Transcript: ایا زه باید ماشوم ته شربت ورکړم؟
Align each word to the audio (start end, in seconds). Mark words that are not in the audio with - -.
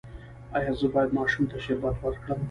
ایا 0.55 0.71
زه 0.79 0.87
باید 0.93 1.15
ماشوم 1.17 1.45
ته 1.51 1.57
شربت 1.65 1.95
ورکړم؟ 1.99 2.37